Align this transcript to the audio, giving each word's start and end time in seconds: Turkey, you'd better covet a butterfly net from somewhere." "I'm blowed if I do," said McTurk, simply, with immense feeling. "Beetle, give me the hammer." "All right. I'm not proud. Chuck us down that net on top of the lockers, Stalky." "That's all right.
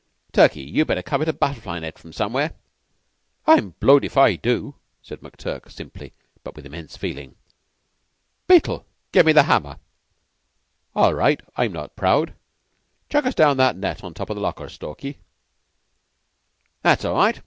Turkey, 0.31 0.63
you'd 0.63 0.87
better 0.87 1.03
covet 1.03 1.29
a 1.29 1.33
butterfly 1.33 1.77
net 1.77 1.99
from 1.99 2.11
somewhere." 2.11 2.53
"I'm 3.45 3.75
blowed 3.79 4.03
if 4.03 4.17
I 4.17 4.35
do," 4.35 4.73
said 5.03 5.19
McTurk, 5.19 5.71
simply, 5.71 6.13
with 6.43 6.65
immense 6.65 6.97
feeling. 6.97 7.35
"Beetle, 8.47 8.87
give 9.11 9.27
me 9.27 9.31
the 9.31 9.43
hammer." 9.43 9.77
"All 10.95 11.13
right. 11.13 11.39
I'm 11.55 11.71
not 11.71 11.95
proud. 11.95 12.33
Chuck 13.11 13.27
us 13.27 13.35
down 13.35 13.57
that 13.57 13.77
net 13.77 14.03
on 14.03 14.15
top 14.15 14.31
of 14.31 14.35
the 14.35 14.41
lockers, 14.41 14.73
Stalky." 14.73 15.19
"That's 16.81 17.05
all 17.05 17.13
right. 17.13 17.39